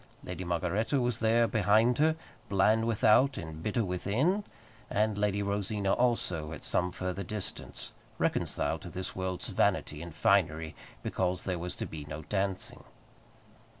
Lady 0.23 0.43
Margaretta 0.43 0.99
was 0.99 1.19
there 1.19 1.47
behind 1.47 1.99
her, 1.99 2.15
bland 2.49 2.87
without 2.87 3.37
and 3.37 3.61
bitter 3.61 3.85
within; 3.85 4.43
and 4.89 5.15
Lady 5.15 5.43
Rosina 5.43 5.93
also, 5.93 6.51
at 6.53 6.63
some 6.63 6.89
further 6.89 7.21
distance, 7.21 7.93
reconciled 8.17 8.81
to 8.81 8.89
this 8.89 9.15
world's 9.15 9.49
vanity 9.49 10.01
and 10.01 10.15
finery 10.15 10.73
because 11.03 11.43
there 11.43 11.59
was 11.59 11.75
to 11.75 11.85
be 11.85 12.03
no 12.05 12.23
dancing. 12.23 12.83